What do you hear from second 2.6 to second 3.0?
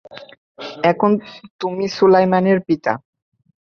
পিতা।